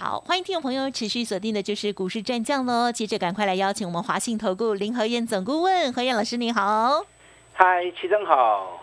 [0.00, 2.90] 好，欢迎听众朋友持续锁定的就是股市战将喽。
[2.90, 7.04] 接着赶快来邀请我们华信投顾林和燕总顾问何燕老师，你好。
[7.52, 8.79] 嗨，齐正好，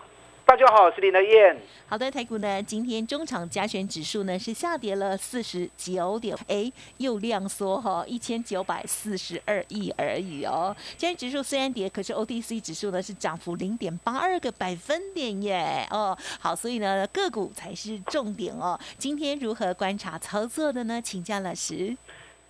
[0.47, 1.57] 大家好，我是林德燕。
[1.89, 10.73] 好的，台股呢，今天中场加权指数呢是下跌了四十九点，哎，又量缩哈，一千九百四十二亿而已哦。
[10.95, 15.85] 今天指数虽然跌，可是 OTC 指数呢是涨幅零点八二个百分点耶。
[15.91, 18.79] 哦，好，所以呢个股才是重点哦。
[18.97, 21.02] 今天如何观察操作的呢？
[21.02, 21.97] 请教老师。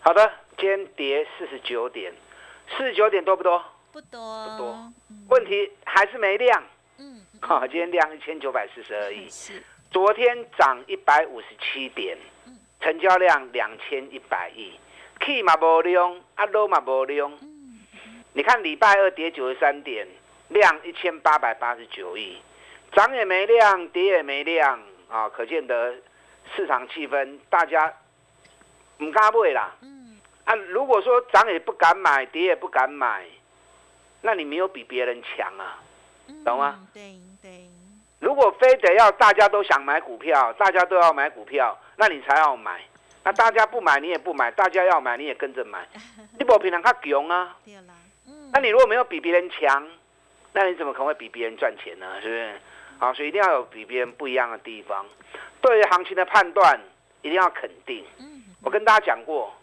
[0.01, 2.13] 好的，今天跌四十九点，
[2.77, 3.59] 四十九点多不多？
[3.91, 4.93] 不多，不多。
[5.29, 6.63] 问题还是没量。
[7.39, 9.29] 好，今天量一千九百四十二亿，
[9.91, 12.17] 昨天涨一百五十七点，
[12.81, 14.73] 成交量两千一百亿
[15.19, 17.31] ，K 嘛无量，啊 low 嘛无量。
[18.33, 20.07] 你看礼拜二跌九十三点，
[20.49, 22.37] 量一千八百八十九亿，
[22.91, 25.95] 涨也没量，跌也没量啊，可见得
[26.55, 27.93] 市场气氛大家
[28.97, 29.75] 唔敢买啦。
[30.45, 33.25] 啊，如果说涨也不敢买，跌也不敢买，
[34.21, 35.81] 那你没有比别人强啊，
[36.45, 36.79] 懂吗？
[36.93, 37.15] 对。
[38.19, 42.81] 如果非得要大家都想买股票，大家都要买股票，那你才要买。
[43.23, 45.87] 那大家不买，你也不买；大家要买，你也跟着买。
[46.39, 47.55] 你不平常他穷啊？
[48.51, 49.87] 那你如果没有比别人强，
[50.53, 52.19] 那你怎么可能会比别人赚钱呢？
[52.21, 52.53] 是不是？
[52.97, 55.05] 好，所以一定要有比别人不一样的地方。
[55.61, 56.79] 对于行情的判断，
[57.21, 58.03] 一定要肯定。
[58.63, 59.53] 我跟大家讲过，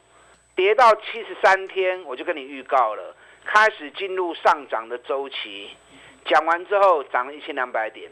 [0.54, 5.70] 跌到七十三天，我就跟你预告了，开始进入上涨的周期。
[6.24, 8.10] 讲完之后，涨了一千两百点。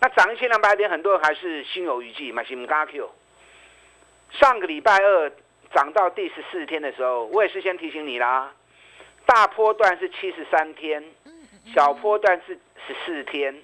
[0.00, 3.10] 那涨一千两百点，很多人还是心有余悸，买新加 Q。
[4.30, 5.32] 上个礼拜二
[5.74, 8.52] 涨到第十四天的时候，我也是先提醒你啦，
[9.26, 11.04] 大波段是七十三天，
[11.74, 13.62] 小波段是十四天，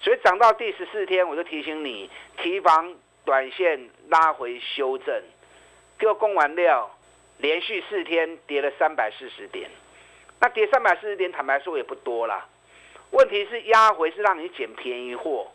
[0.00, 2.94] 所以涨到第十四天，我就提醒你提防
[3.24, 5.22] 短线拉回修正。
[5.98, 6.90] 给我供完料，
[7.38, 9.70] 连续四天跌了三百四十点，
[10.40, 12.48] 那跌三百四十点，坦白说也不多啦。
[13.10, 15.50] 问题是压回是让你捡便宜货。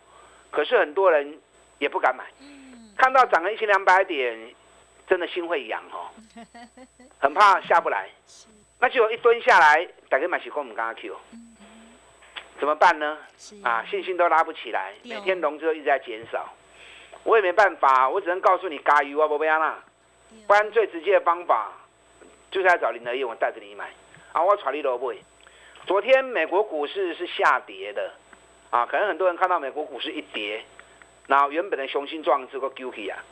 [0.51, 1.37] 可是很多人
[1.79, 2.23] 也不敢买，
[2.95, 4.55] 看到涨了一千两百点，
[5.05, 6.07] 真的心会痒哦，
[7.19, 8.07] 很怕下不来，
[8.79, 11.13] 那就一蹲下来，大家买起股我们刚刚 Q，
[12.57, 13.17] 怎么办呢？
[13.63, 16.53] 啊，信心都拉不起来，每天融资一直在减少，
[17.25, 19.83] 我也没办法，我只能告诉你加油啊，不要啦，
[20.47, 21.73] 不然最直接的方法
[22.49, 23.89] 就是要找林德业，我带着你买，
[24.31, 25.13] 啊，我传你萝卜。
[25.85, 28.11] 昨天美国股市是下跌的。
[28.71, 30.61] 啊，可能很多人看到美国股市一跌，
[31.27, 33.23] 然后原本的雄心壮志个 g u k y 啊，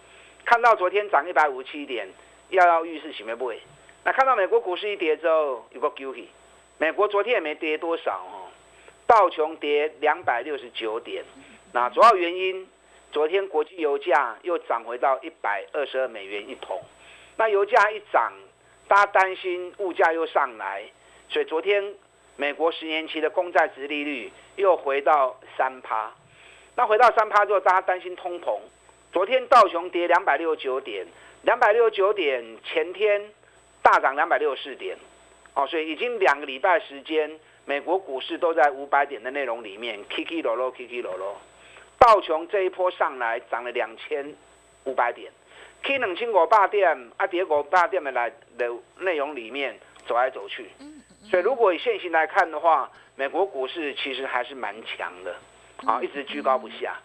[0.45, 2.07] 看到昨天涨一百五十七点，
[2.49, 3.59] 跃跃欲试，起没不会？
[4.05, 6.29] 那看到美国股市一跌之后，有个 g u k y
[6.77, 8.47] 美国昨天也没跌多少哦，
[9.05, 11.25] 道琼跌两百六十九点，
[11.73, 12.65] 那主要原因，
[13.11, 16.81] 昨天国际油价又涨回到一百二十二美元一桶，
[17.35, 18.31] 那油价一涨，
[18.87, 20.85] 大家担心物价又上来，
[21.27, 21.95] 所以昨天。
[22.35, 26.11] 美国十年期的公债值利率又回到三趴，
[26.75, 28.57] 那回到三趴之后，大家担心通膨。
[29.11, 31.05] 昨天道琼跌两百六十九点，
[31.43, 33.21] 两百六十九点，前天
[33.83, 34.97] 大涨两百六十四点，
[35.53, 41.39] 哦，所以已经两个礼拜时间，美国股市都在五百点的内容里面，K K 罗罗，K K 罗罗。
[41.99, 44.33] 道琼这一波上来涨了两千
[44.85, 45.31] 五百点
[45.83, 48.67] ，K 两千五百点，啊，跌五百点的来的
[48.97, 49.77] 内容里面
[50.07, 50.71] 走来走去。
[51.33, 55.35] 所以，如果以现行来看的话，美国股市其实还是蛮强的，
[55.83, 56.95] 啊，一直居高不下。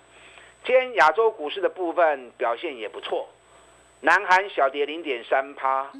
[0.66, 3.26] 今天亚洲股市的部分表现也不错，
[4.02, 5.90] 南韩小跌零点三趴，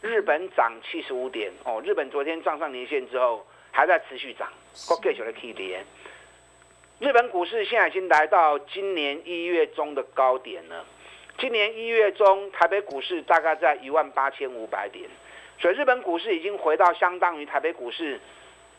[0.00, 1.80] 日本涨七十五点哦。
[1.84, 4.48] 日本昨天涨上年线之后，还在持续涨，
[4.88, 5.84] 国继续的 K 跌。
[6.98, 10.84] 日本股市现在已经来到今年一月中的高点了。
[11.38, 15.08] 今年一月中，台北股市大概在一万八千五百点。
[15.58, 18.20] 所以日本股市已经回到相当于台北股市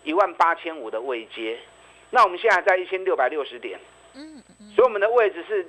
[0.03, 1.57] 一万八千五的位阶，
[2.11, 3.79] 那我们现在在一千六百六十点，
[4.13, 4.41] 嗯，
[4.75, 5.67] 所以我们的位置是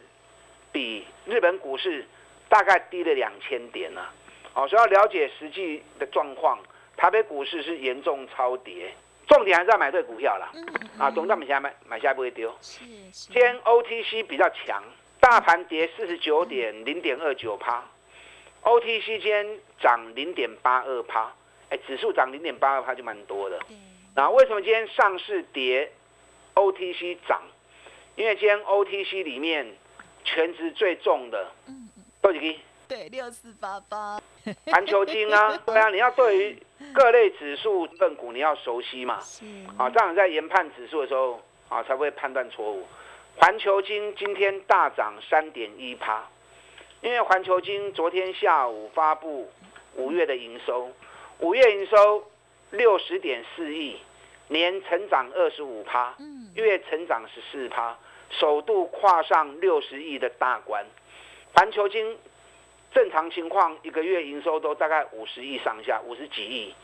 [0.71, 2.07] 比日本股市
[2.49, 4.07] 大概低了两千点呢。
[4.55, 6.59] 哦，所以要了解实际的状况，
[6.97, 8.93] 台北股市是严重超跌，
[9.27, 10.51] 重点还是要买对股票啦。
[10.99, 12.53] 啊，中大买下买买下不会丢。
[12.61, 12.85] 是。
[13.13, 14.83] 今天 OTC 比较强，
[15.21, 17.85] 大盘跌四十九点零点二九趴。
[18.63, 19.47] OTC 间
[19.81, 21.33] 涨零点八二趴，
[21.71, 23.59] 哎，指数涨零点八二趴就蛮多的。
[24.15, 25.91] 那为什么今天上市跌
[26.55, 27.43] ，OTC 涨？
[28.17, 29.75] 因为今天 OTC 里面
[30.25, 31.89] 全值最重的，嗯
[32.21, 32.55] 多少个？
[32.89, 34.21] 对，六四八八。
[34.67, 36.63] 环球金啊，对啊，你要对于
[36.95, 39.45] 各类指数份股你要熟悉嘛，是
[39.77, 42.87] 啊，这样在研判指数的时候啊，才不会判断错误。
[43.37, 46.27] 环球金今天大涨三点一趴，
[47.01, 49.51] 因为环球金昨天下午发布
[49.95, 50.91] 五月的营收，
[51.39, 52.25] 五月营收
[52.71, 53.97] 六十点四亿，
[54.49, 56.17] 年成长二十五趴，
[56.55, 57.97] 月成长十四趴，
[58.31, 60.85] 首度跨上六十亿的大关。
[61.55, 62.17] 环球金。
[62.91, 66.75] 正常情况，一个月营收都大概五十亿上下，五十几亿。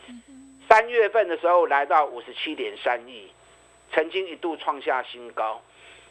[0.69, 3.33] 三月份的时候来到五十七点三亿，
[3.91, 5.63] 曾经一度创下新高。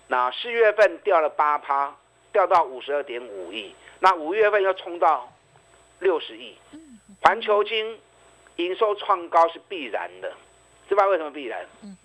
[0.08, 1.96] 那四月份掉了八趴，
[2.32, 3.76] 掉到五十二点五亿。
[4.04, 5.32] 那五月份要冲到
[6.00, 6.58] 六十亿。
[7.22, 7.98] 环球金
[8.58, 10.30] 营收创高是必然的，
[10.90, 11.66] 知道为什么必然？
[11.82, 11.98] 嗯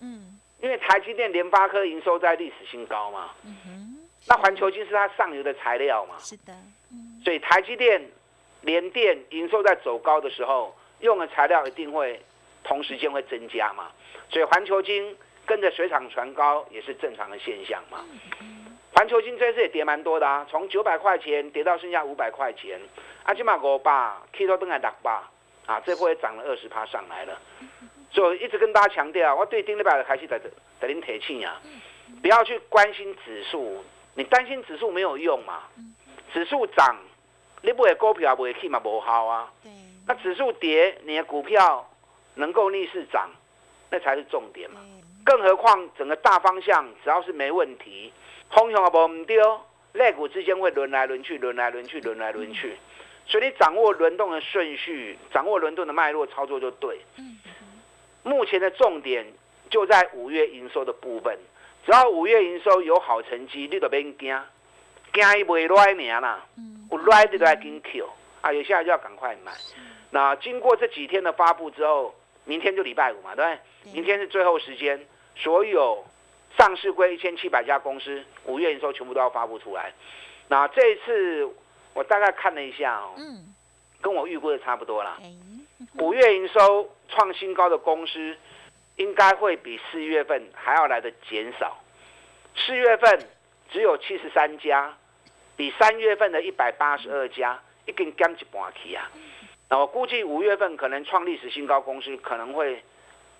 [0.00, 3.30] 嗯，因为台积电、联发科营收在历史新高嘛。
[3.44, 6.16] 嗯哼，那环球金是它上游的材料嘛？
[6.18, 6.52] 是的。
[7.22, 8.04] 所以台积电、
[8.62, 12.20] 联电营收在走高的时候，用的材料一定会
[12.64, 13.92] 同时间会增加嘛。
[14.28, 18.04] 所以环球金跟着水涨船高也是正常的现象嘛。
[18.98, 22.80] 环球金这次也跌蛮多的啊，从九百块钱跌到剩下五百块钱。
[23.22, 25.22] 阿基玛五百，K 头登来六八
[25.66, 27.40] 啊，这波也涨了二十趴上来了。
[28.10, 30.40] 所以一直跟大家强调，我对丁立百的开始在
[30.80, 31.62] 在您提醒啊，
[32.20, 33.84] 不要去关心指数，
[34.14, 35.62] 你担心指数没有用嘛。
[36.32, 36.96] 指数涨。
[37.62, 39.52] 你不会股票不会去嘛，不好啊。
[40.08, 41.88] 那指数跌，你的股票
[42.34, 43.30] 能够逆势涨，
[43.90, 44.80] 那才是重点嘛。
[45.24, 48.12] 更何况整个大方向只要是没问题，
[48.50, 49.38] 方向也无唔对，
[49.92, 52.76] 类股之间会轮来轮去，轮来轮去，轮来轮去。
[53.26, 57.00] 所以你掌握轮动的顺序，掌握轮动的脉络，操作就对。
[58.22, 59.26] 目前的重点
[59.70, 61.38] 就在五月营收的部分，
[61.84, 64.14] 只要五月营收有好成绩，你就别惊，
[65.12, 66.44] 惊伊袂来名啦。
[66.90, 68.08] 我 ride 都在跟 Q
[68.40, 69.52] 啊，有些人就要赶快买。
[70.10, 73.92] 那经过这几天的发布之后，明天就礼拜五嘛，对不对？
[73.92, 75.06] 明天是最后时间，
[75.36, 76.02] 所有
[76.56, 79.92] 上市规一千七百家公司五月营收全部都要发布出来。
[80.48, 81.48] 那这一次
[81.94, 83.54] 我大概看了一下哦，嗯，
[84.00, 85.18] 跟我预估的差不多啦。
[85.98, 88.36] 五月营收创新高的公司，
[88.96, 91.76] 应该会比四月份还要来的减少。
[92.56, 93.28] 四月份
[93.70, 94.94] 只有七十三家。
[95.56, 99.10] 比三月份的一百八十二家一根减一半去啊！
[99.68, 102.80] 那我估计五月份可能创历史新高，公司可能会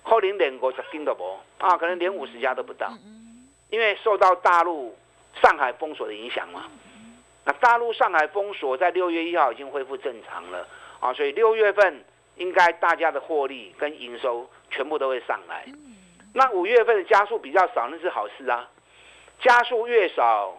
[0.09, 2.93] 后零连五十斤都不啊，可能连五十家都不到，
[3.71, 4.97] 因为受到大陆
[5.43, 6.65] 上海封锁的影响嘛。
[7.45, 10.67] 那大陆上海封锁在六月一号已经恢复正常了
[11.01, 12.03] 啊，所以六月份
[12.37, 15.67] 应该大家的获利跟营收全部都会上来。
[16.35, 18.69] 那五月份的加速比较少，那是好事啊，
[19.41, 20.57] 加速越少。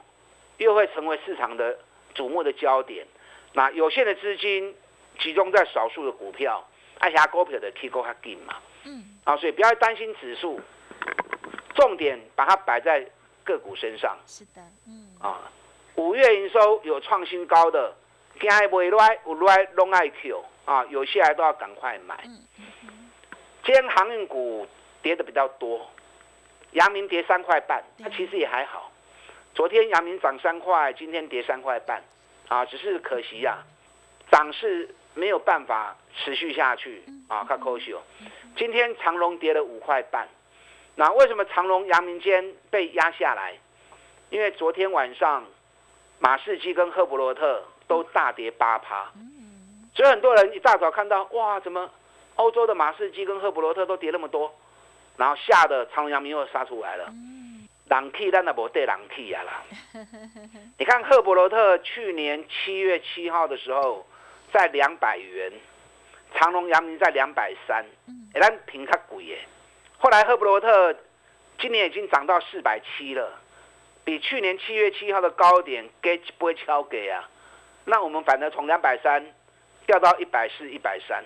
[0.60, 1.80] 越会成为市场的
[2.14, 3.08] 瞩目的焦点。
[3.54, 4.76] 那有限的资金
[5.18, 6.62] 集中在少数的股票，
[7.00, 8.56] 而且股票的 K 股还紧嘛。
[8.84, 9.06] 嗯。
[9.30, 10.60] 啊，所以不要担心指数，
[11.76, 13.06] 重点把它摆在
[13.44, 14.18] 个股身上。
[14.26, 15.08] 是的，嗯。
[15.22, 15.52] 啊，
[15.98, 17.94] 五月营收有创新高的，
[18.40, 22.20] 今还未来有来拢爱 Q 啊，有些还都要赶快买。
[22.26, 22.40] 嗯
[23.62, 24.66] 今天航运股
[25.04, 25.88] 跌的比较多，
[26.72, 28.92] 阳明跌三块半，它其实也还好。
[29.54, 32.02] 昨天阳明涨三块，今天跌三块半，
[32.48, 33.60] 啊，只是可惜呀，
[34.32, 38.02] 涨势没有办法持续下去啊，看可惜哦。
[38.60, 40.28] 今天长隆跌了五块半，
[40.96, 43.54] 那为什么长隆、阳明间被压下来？
[44.30, 45.46] 因为昨天晚上
[46.20, 49.10] 马士基跟赫伯罗特都大跌八趴，
[49.96, 51.90] 所以很多人一大早看到哇，怎么
[52.36, 54.54] 欧洲的马士基跟赫伯罗特都跌那么多，
[55.16, 57.06] 然后吓得长隆、阳明又杀出来了。
[57.88, 59.64] 冷气，咱也无对冷气啊啦。
[60.78, 64.06] 你看赫伯罗特去年七月七号的时候
[64.52, 65.50] 在两百元，
[66.36, 67.86] 长隆、阳明在两百三，
[68.34, 69.40] 哎，咱平较贵耶。
[69.98, 70.96] 后来赫伯罗特
[71.60, 73.40] 今年已经涨到四百七了，
[74.04, 77.30] 比去年七月七号的高点给不会超给啊。
[77.86, 79.26] 那我们反而从两百三
[79.86, 81.24] 掉到一百四、一百三，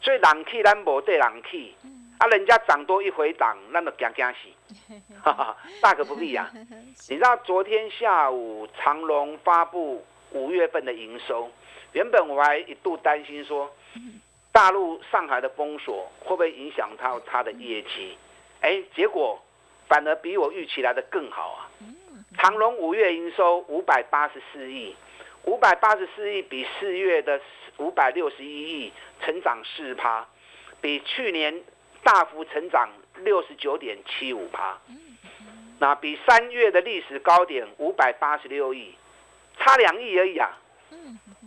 [0.00, 1.76] 所以冷气咱无对冷气。
[2.16, 4.94] 啊，人家涨多一回档，那么惊惊死，
[5.82, 6.48] 大可不必啊。
[7.10, 11.50] 你知道昨天下午长隆发布五月份的营收，
[11.92, 13.68] 原本我还一度担心说，
[14.52, 18.16] 大陆上海的封锁会不会影响到它的业绩？
[18.60, 19.42] 哎，结果
[19.88, 21.70] 反而比我预期来的更好啊。
[22.38, 24.94] 长隆五月营收五百八十四亿，
[25.44, 27.40] 五百八十四亿比四月的
[27.78, 30.26] 五百六十一亿成长四趴，
[30.80, 31.62] 比去年。
[32.04, 32.90] 大幅成长
[33.22, 34.78] 六十九点七五趴，
[35.78, 38.94] 那比三月的历史高点五百八十六亿
[39.56, 40.50] 差两亿而已啊。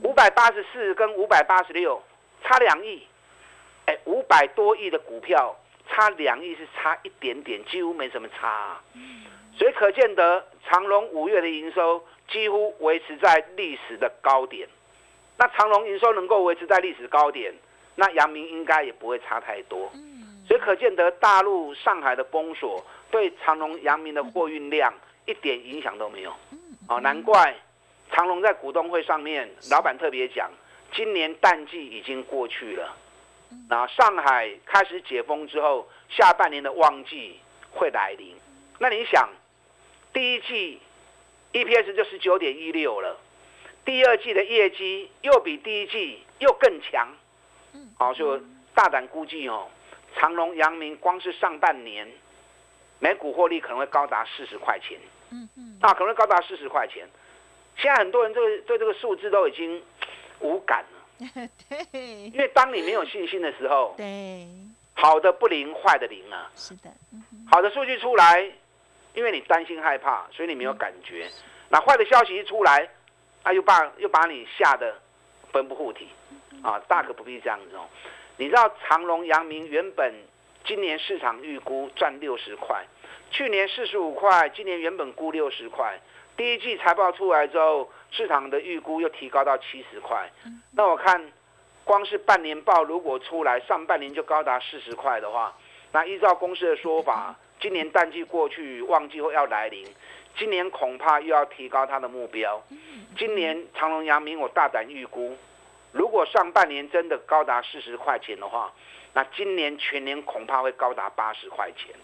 [0.01, 2.01] 五百八十四跟五百八十六
[2.43, 3.05] 差两亿，
[3.85, 5.55] 哎，五百多亿的股票
[5.89, 8.79] 差两亿是差一点点，几乎没什么差。
[9.57, 14.67] 所以可见得长隆五月的营收几乎维持在历史的高点。
[15.37, 17.53] 那长隆营收能够维持在历史高点，
[17.95, 19.91] 那阳明应该也不会差太多。
[20.47, 24.93] 所以可见得大陆上海的封锁对长隆、阳明的货运量
[25.25, 26.33] 一点影响都没有。
[26.87, 27.55] 哦，难怪。
[28.09, 30.49] 长隆在股东会上面，老板特别讲，
[30.93, 32.95] 今年淡季已经过去了，
[33.69, 37.39] 那上海开始解封之后，下半年的旺季
[37.71, 38.35] 会来临。
[38.79, 39.29] 那你想，
[40.13, 40.79] 第一季
[41.53, 43.17] EPS 就十九点一六了，
[43.85, 47.07] 第二季的业绩又比第一季又更强，
[47.97, 48.39] 好，就
[48.73, 49.69] 大胆估计哦，
[50.15, 52.07] 长隆、阳明光是上半年
[52.99, 54.99] 每股获利可能会高达四十块钱，
[55.31, 57.07] 嗯嗯，啊，可能高达四十块钱。
[57.77, 59.83] 现在很多人对对这个数字都已经
[60.39, 60.83] 无感。
[60.83, 64.47] 了， 对，因为当你没有信心的时候，对，
[64.93, 66.89] 好的不灵，坏的灵啊，是的，
[67.49, 68.47] 好的数据出来，
[69.13, 71.29] 因为你担心害怕，所以你没有感觉，
[71.69, 72.87] 那坏的消息一出来，
[73.43, 74.95] 啊，又把又把你吓得
[75.51, 76.07] 魂不附体，
[76.61, 77.87] 啊，大可不必这样子哦。
[78.37, 80.13] 你知道长隆、阳明原本
[80.63, 82.85] 今年市场预估赚六十块，
[83.31, 85.99] 去年四十五块，今年原本估六十块。
[86.35, 90.29] 第一季财报出来之后，市场的预估又提高到七十块。
[90.71, 91.31] 那我看，
[91.83, 95.55] 光是半年报如果出来，上半年就高达四十块的话，
[95.91, 99.85] 那依照公司的说法，今年淡季过去，旺季会要来临，
[100.37, 102.61] 今年恐怕又要提高它的目标。
[103.17, 105.35] 今年长隆、阳明，我大胆预估，
[105.91, 108.71] 如果上半年真的高达四十块钱的话，
[109.13, 111.95] 那今年全年恐怕会高达八十块钱。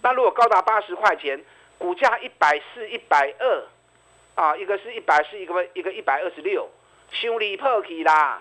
[0.00, 1.44] 那如果高达八十块钱，
[1.76, 3.64] 股价一百四、一百二，
[4.38, 6.68] 啊，一个是一百四，一个一个一百二十六，
[7.10, 8.40] 修理破起啦，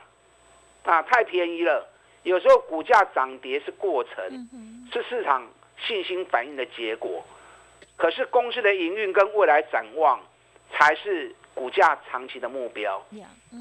[0.83, 1.89] 啊，太便宜了。
[2.21, 4.23] 有时候股价涨跌是过程，
[4.93, 5.47] 是市场
[5.79, 7.25] 信心反应的结果。
[7.95, 10.19] 可是公司的营运跟未来展望，
[10.71, 13.03] 才是股价长期的目标。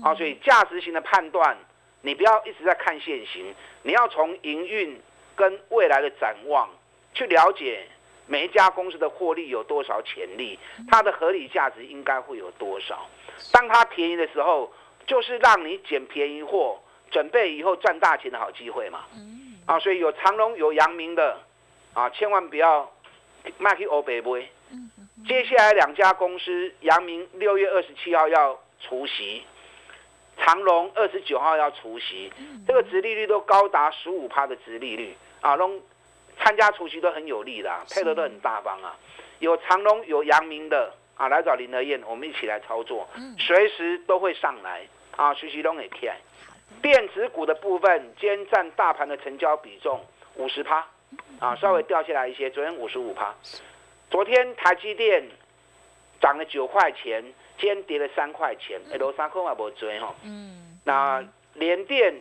[0.03, 1.57] 啊，所以价值型的判断，
[2.03, 5.01] 你不要一直在看现行，你要从营运
[5.35, 6.69] 跟未来的展望
[7.15, 7.89] 去了解。
[8.29, 10.59] 每一家公司的获利有多少潜力？
[10.91, 13.09] 它的合理价值应该会有多少？
[13.53, 14.73] 当它便宜的时候，
[15.07, 16.81] 就是让你捡便宜货，
[17.11, 19.05] 准备以后赚大钱的好机会嘛。
[19.65, 21.39] 啊，所以有长隆有阳明的，
[21.95, 22.93] 啊，千万不要
[23.59, 24.51] 卖去欧北杯。
[25.27, 29.45] 接下来两家公司，阳明六月二十七号要除息，
[30.39, 32.33] 长隆二十九号要除息，
[32.67, 35.81] 这个殖利率都高达十五趴的殖利率啊，拢。
[36.39, 38.97] 参加除夕都很有利的，配合都很大方啊。
[39.39, 45.35] 有长隆有阳明的啊，来找林德燕，我们一起来操作，随时都会上来啊。
[45.35, 46.17] 除夕都很开。
[46.81, 50.05] 电子股的部分，今天占大盘的成交比重
[50.37, 50.87] 五十趴
[51.39, 52.51] 啊，稍微掉下来一些。
[52.51, 53.35] 昨天五十五趴，
[54.11, 55.23] 昨天台积电
[56.21, 57.23] 涨了九块钱，
[57.59, 60.15] 今天跌了三块钱，哎，罗三块嘛无追哈。
[60.23, 60.79] 嗯。
[60.85, 61.25] 那
[61.55, 62.15] 联电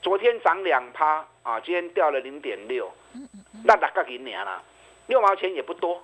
[0.00, 2.90] 昨天涨两趴啊，今天掉了零点六。
[3.64, 4.62] 那大概给你啦，
[5.06, 6.02] 六毛钱也不多。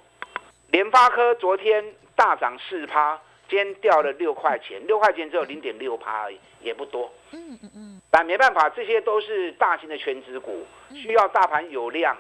[0.71, 1.85] 联发科昨天
[2.15, 7.13] 大涨四趴，今天掉了六块钱，六块钱只有零点六趴而已，也不多。
[7.33, 8.03] 嗯嗯嗯。
[8.11, 12.17] 但没办法，这些都是大型的全值股，需要大盘有量，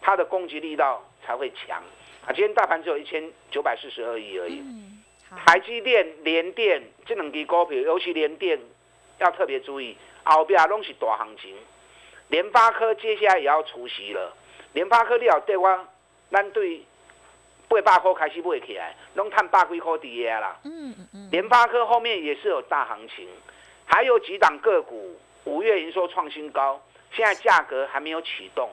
[0.00, 1.82] 它的攻击力道才会强。
[2.26, 4.62] 啊，今天大盘只有一千九百四十二亿而已。
[5.46, 8.58] 台积电、联电这两支股票，尤其联电
[9.18, 11.56] 要特别注意，后边拢是大行情。
[12.32, 14.34] 联发科接下来也要除息了。
[14.72, 15.86] 联发科你要对我，
[16.30, 16.82] 咱对
[17.68, 20.56] 八百块开始买起来，拢探百几块底下啦。
[20.64, 21.28] 嗯嗯嗯。
[21.30, 23.28] 联发科后面也是有大行情，
[23.84, 26.80] 还有几档个股五月营收创新高，
[27.12, 28.70] 现在价格还没有启动，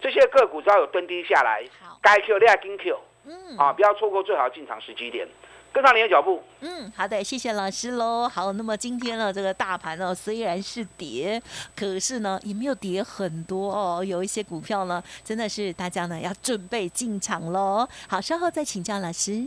[0.00, 1.64] 这些个股只要有蹲低下来，
[2.00, 5.26] 该 Q 你也跟 Q，嗯，啊，不要错过最好进场时机点。
[5.72, 6.42] 跟上你的脚步。
[6.60, 8.28] 嗯，好的，谢谢老师喽。
[8.28, 11.40] 好，那么今天呢，这个大盘呢虽然是跌，
[11.74, 14.04] 可是呢也没有跌很多哦。
[14.04, 17.88] 有一些股票呢，真的是大家呢要准备进场喽。
[18.08, 19.46] 好，稍后再请教老师。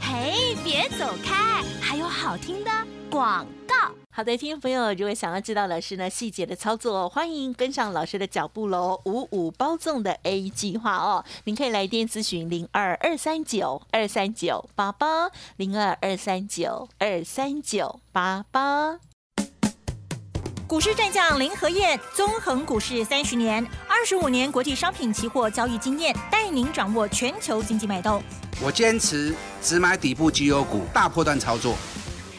[0.00, 2.70] 嘿，别走开，还有好听的
[3.10, 3.57] 广告。
[4.10, 9.00] 好的，听众朋友，如果想要知道老师呢细节的操作，欢迎跟上老师的脚步喽。
[9.04, 18.98] 五五包粽的 A 计划哦，您可以来电咨询零二二三九二三九八八零二二三九二三九八八。
[20.66, 28.20] 股市战将林和燕，纵横股市三十年，二十五年国际商品期货交易经验，带您掌握全球经济脉动。
[28.60, 31.76] 我坚持只买底部绩优股，大波段操作。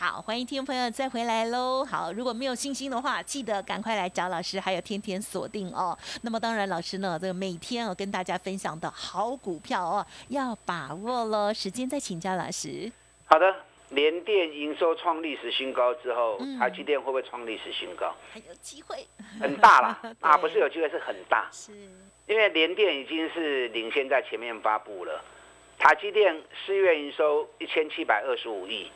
[0.00, 1.84] 好，欢迎听众朋友再回来喽。
[1.84, 5.94] 好，如果没有信心的话，记得赶快来找老师，还有天天锁定哦。
[6.22, 11.52] 那么当然，老师呢，这个每天哦跟大家分享的好股票哦，要把握喽。
[11.52, 12.90] 时间再请教老师。
[13.26, 13.54] 好的，
[13.90, 18.14] 联电营收创历史新高之后，台积电会不会创历史新高？
[18.32, 19.06] 还有机会，
[19.38, 21.46] 很大啦 啊，不是有机会，是很大。
[21.52, 21.72] 是，
[22.26, 25.22] 因为联电已经是领先在前面发布了，
[25.78, 28.90] 台积电四月营收一千七百二十五亿。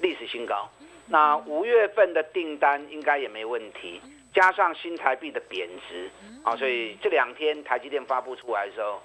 [0.00, 0.68] 历史新高，
[1.06, 4.00] 那五月份的订单应该也没问题，
[4.32, 6.10] 加上新台币的贬值，
[6.42, 9.00] 啊，所以这两天台积电发布出来的时候，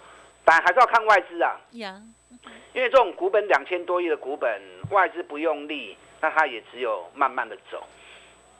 [0.45, 1.59] 但还是要看外资啊，
[2.73, 4.61] 因为这种股本两千多亿的股本，
[4.91, 7.83] 外资不用力，那它也只有慢慢的走。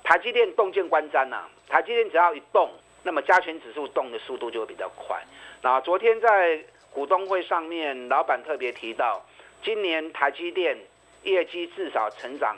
[0.04, 2.70] 台积电动见观瞻呐，台积电只要一动，
[3.04, 5.24] 那么加权指数动的速度就会比较快。
[5.62, 6.60] 那昨天在
[6.92, 9.26] 股东会上面，老板特别提到，
[9.64, 10.78] 今年台积电。
[11.26, 12.56] 业绩至少成长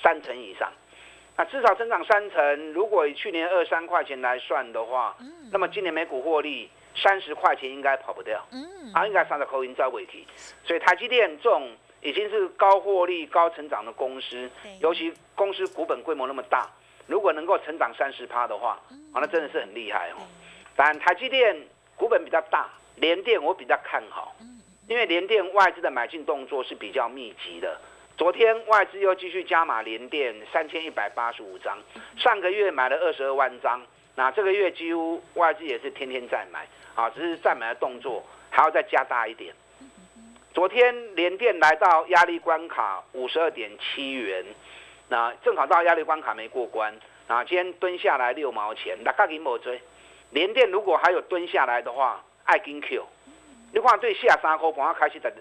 [0.00, 0.70] 三成以上，
[1.36, 2.72] 那至少增长三成。
[2.72, 5.16] 如果以去年二三块钱来算的话，
[5.50, 8.38] 那么今年每股获利三十块钱应该跑不掉，
[8.92, 10.26] 啊，应该三十口音在问题。
[10.64, 11.70] 所以台积电这种
[12.02, 14.48] 已经是高获利、高成长的公司，
[14.80, 16.68] 尤其公司股本规模那么大，
[17.06, 18.78] 如果能够成长三十趴的话，
[19.12, 20.22] 啊，那真的是很厉害哦。
[20.76, 21.56] 但台积电
[21.96, 24.36] 股本比较大，联电我比较看好，
[24.86, 27.80] 因为联电外资的买进动作是比较密集的。
[28.16, 31.76] 昨天外资又继续加码联电三千一百八十五张，
[32.16, 33.82] 上个月买了二十二万张，
[34.14, 39.52] 那这个月几乎外资也是天天在买，啊，只是在买的动作还要再加大一点。
[40.52, 44.44] 昨天联电来到压力关卡五十二点七元，
[45.08, 46.94] 那正好到压力关卡没过关，
[47.26, 49.80] 啊，今天蹲下来六毛钱，那赶紧莫追。
[50.30, 53.04] 联电如果还有蹲下来的话，爱跟 Q，
[53.72, 55.32] 你看对下三块半开始在。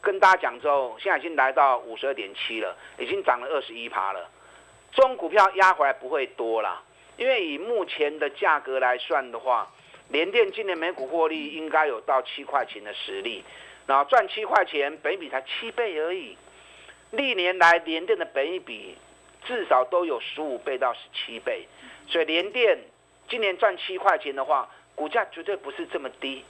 [0.00, 4.30] 跟大家讲之后，现在已经来到五十二点七了，已经涨了二十一趴了。
[4.92, 6.82] 中股票压回来不会多啦，
[7.16, 9.70] 因为以目前的价格来算的话，
[10.08, 13.44] 联电今年每股获利应该有到七块钱的实力，
[13.86, 16.36] 然后赚七块钱，本比才七倍而已。
[17.10, 18.96] 历年来联电的本比
[19.44, 21.66] 至少都有十五倍到十七倍，
[22.08, 22.78] 所以联电
[23.28, 26.44] 今年赚七块钱的话，股价绝对不是这么低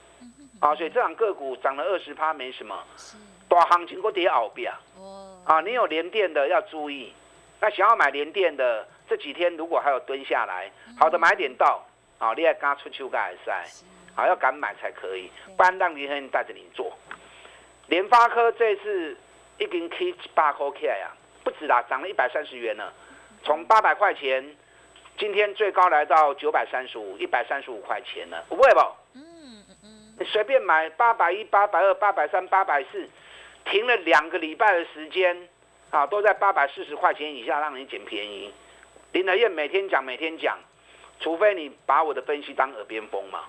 [0.61, 0.75] 啊。
[0.75, 2.85] 所以这两个股涨了二十趴没什么。
[3.57, 4.71] 大行情过跌后边。
[4.99, 7.15] 哦，啊，你有连电的要注意。
[7.59, 11.83] 那想要买连电的，这几天如果还有蹲下来，好的买点到
[12.19, 13.65] 啊，你也刚出秋盖赛，
[14.15, 16.93] 啊，要敢买才可以，不然让林恒带着你做。
[17.87, 19.17] 联发科这次
[19.57, 20.69] 一根 K 八块
[21.01, 22.93] 啊，不止啦，涨了一百三十元呢，
[23.43, 24.55] 从八百块钱，
[25.17, 28.81] 今天最高来到九百三十五，一百三十五块钱了，不会不？
[29.15, 33.09] 嗯嗯嗯，你随便买八百一、八百二、八百三、八百四。
[33.71, 35.49] 停了两个礼拜的时间，
[35.91, 38.53] 啊，都在八百四十块钱以下，让你捡便宜。
[39.13, 40.59] 林德燕每天讲，每天讲，
[41.21, 43.45] 除非你把我的分析当耳边风嘛，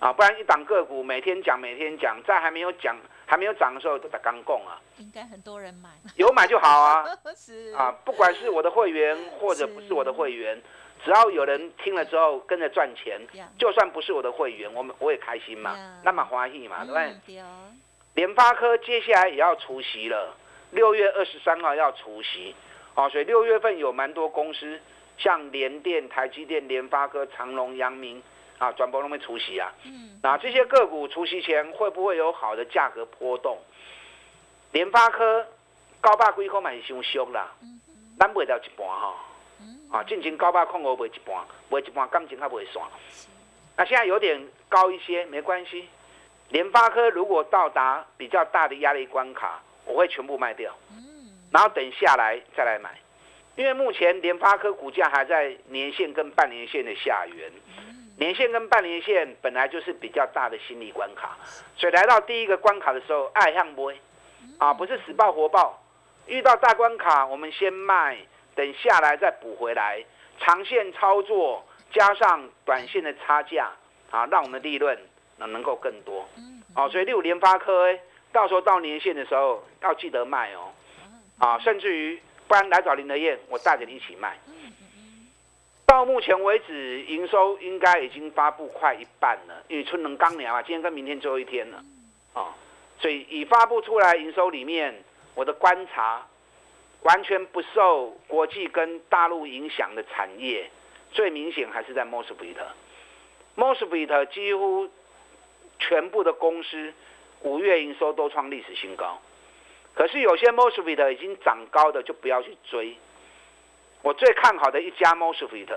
[0.00, 4.80] 啊，不然一档个股每天讲，每天讲，在还没有讲、还没有涨的时候都在刚供啊。
[4.98, 7.06] 应该很多人买，有买就好啊。
[7.36, 10.60] 是啊，不管是我的会员或者不是我的会员，
[11.04, 13.20] 只要有人听了之后跟着赚钱，
[13.58, 17.42] 就算不是我的会员，我们我也开心嘛，那么欢喜嘛，对不对？
[18.16, 20.34] 联发科接下来也要除息了，
[20.70, 22.54] 六月二十三号要除息，
[22.94, 24.80] 哦，所以六月份有蛮多公司，
[25.18, 28.22] 像联电、台积电、联发科、长隆、阳明
[28.56, 29.70] 啊，转播都会除息啊。
[29.84, 30.18] 嗯。
[30.22, 33.58] 那这些个股除息前会不会有好的价格波动？
[34.72, 35.46] 联发科
[36.00, 37.52] 高霸归口蛮伤俗啦，
[38.18, 39.14] 咱卖到一半哈。
[39.92, 41.36] 啊，进前高霸控股卖一半，
[41.68, 42.82] 卖一半感情还不会算。
[43.76, 45.86] 那现在有点高一些，没关系。
[46.48, 50.72] 联发科如果到达比较大的压力关卡，我会全部卖掉，
[51.50, 52.90] 然后等下来再来买。
[53.56, 57.50] 因为目前联发科股价还在年线跟半年线的下缘，
[58.18, 61.36] 年线跟半年线本来就是比较大的心理关卡，
[61.74, 63.98] 所以来到第一个关卡的时候，爱向不会
[64.58, 65.82] 啊，不是死抱活抱，
[66.26, 68.18] 遇到大关卡，我们先卖，
[68.54, 70.04] 等下来再补回来，
[70.38, 73.72] 长线操作加上短线的差价
[74.10, 74.98] 啊，让我们的利润
[75.38, 76.28] 能能够更多。
[76.74, 77.96] 哦，所以六联发科，
[78.32, 80.72] 到时候到年限的时候要记得卖哦，
[81.38, 82.20] 啊，甚至于。
[82.48, 84.38] 不然来找林德燕，我带着你一起卖。
[85.84, 91.82] 到目前为止，营收应该已经发布快一半了，因为春能刚聊啊，今天跟明天最后一天了，
[92.34, 92.54] 啊，
[93.00, 95.02] 所以已发布出来营收里面，
[95.34, 96.24] 我的观察
[97.02, 100.70] 完全不受国际跟大陆影响的产业，
[101.10, 104.88] 最明显还是在 Mosfet，Mosfet 几乎
[105.78, 106.92] 全部的公司
[107.42, 109.20] 五月营收都创历史新高。
[109.94, 112.96] 可是有些 Mosfet 已经涨高的就不要去追。
[114.02, 115.74] 我最看好的一家 Mosfet，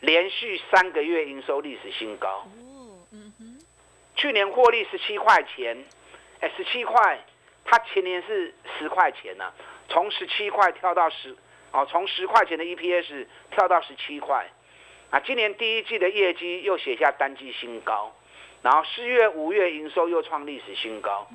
[0.00, 2.46] 连续三个月营收历史新高。
[4.16, 5.84] 去年获利十七块钱，
[6.40, 7.18] 哎，十七块，
[7.64, 9.52] 它前年是十块钱呢，
[9.88, 11.36] 从十七块跳到十，
[11.72, 14.48] 哦，从十块钱的 EPS 跳到十七块，
[15.10, 18.14] 啊，今年第一季的业绩又写下单季新高，
[18.64, 21.28] 然后四月、五月营收又创历史新高，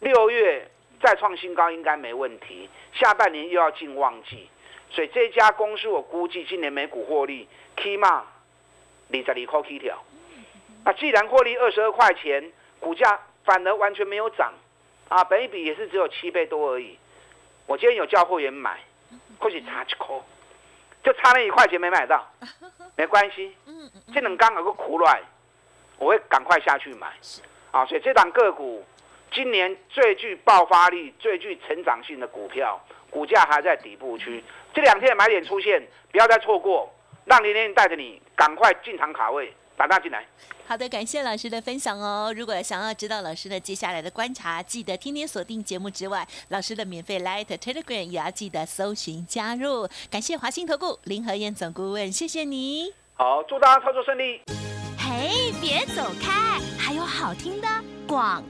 [0.00, 0.68] 六月。
[1.04, 4.48] 再创新高应该没问题，下半年又要进旺季，
[4.88, 7.48] 所以这家公司我估计今年每股获利
[7.82, 8.24] 起码
[9.10, 9.98] 二十二块起跳。
[10.84, 14.52] 那既然获利二十二块钱，股价反而完全没有涨，
[15.08, 16.96] 啊，本一比也是只有七倍多而已。
[17.66, 18.78] 我今天有叫会员买，
[19.40, 20.16] 或许差一块，
[21.02, 22.24] 就差那一块钱没买到，
[22.94, 23.56] 没关系。
[24.14, 25.20] 这两刚有个苦卵，
[26.02, 27.12] 我会赶快下去买。
[27.70, 28.84] 啊，所以这档个股。
[29.34, 34.44] 今年最具爆发力、最具成长性的股票，股价还在底部区。
[34.74, 36.92] 这两天买点出现，不要再错过，
[37.24, 40.22] 让林天带着你赶快进场卡位，打大进来。
[40.66, 42.30] 好的，感谢老师的分享哦。
[42.36, 49.88] 如果想要知道老师的接下来的观察，记得天天锁定节目之外，老师的免费 Light Telegram 也要记得搜寻加入。
[50.10, 52.92] 感谢华兴投顾林和燕总顾问，谢谢你。
[53.14, 54.42] 好，祝大家操作顺利。
[55.12, 57.68] 哎，别走开，还有好听的
[58.06, 58.42] 广。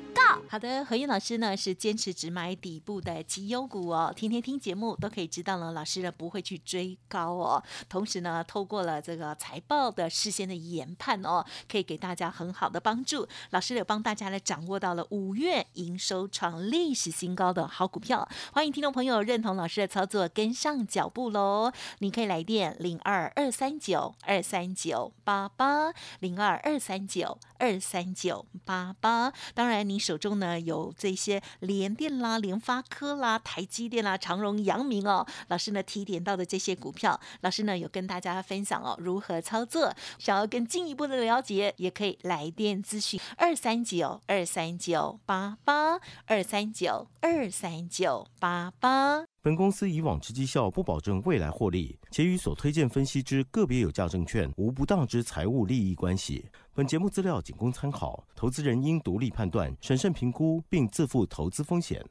[0.49, 4.13] 好的，何燕老师呢是坚持只买底部的绩优股哦。
[4.15, 7.63] 天天听节目都可以知道了，老师呢不会去追高哦。
[7.89, 13.27] 同时呢，透过了这个财报的事先的研判哦，可以给大家很好的帮助。
[13.51, 21.73] 老师有帮大家呢掌握到了五月营收创历史新高的好股票，欢迎听众朋友认同老师的操作，跟上脚步喽。
[21.99, 29.33] 你可以来电零二二三九二三九八八零二二三九二三九八八。
[29.55, 39.95] 当然，你手中呢有这些联电啦、联发科啦、台积电啦、长荣、阳明哦，老师呢提点到的这些股票，老师呢有跟大家分享哦如何操作。
[40.19, 49.25] 想要更进一步的了解，也可以来电咨询二三九二三九八八二三九二三九八八。
[49.43, 56.47] 本公司以往之绩效不保证未来获利，且与所推荐分析之个别有价证券无不当之财务利益关系。
[56.75, 62.03] 本节目资料仅供参考，投资人应独立判断、审慎评估，并自负投资风险。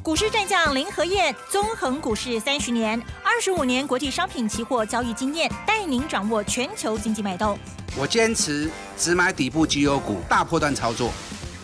[0.00, 7.58] 股市战将林和燕，纵横股市三十年，二十五年国际商品期货交易经验，带您掌握全球经济脉动。
[7.98, 11.10] 我坚持只买底部绩优股，大波段操作。